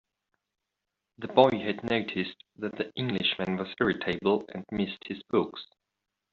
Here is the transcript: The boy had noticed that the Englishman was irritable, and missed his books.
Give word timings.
The 1.19 1.27
boy 1.27 1.51
had 1.59 1.83
noticed 1.83 2.43
that 2.55 2.75
the 2.75 2.91
Englishman 2.95 3.57
was 3.57 3.67
irritable, 3.79 4.45
and 4.51 4.65
missed 4.71 5.03
his 5.05 5.21
books. 5.29 5.61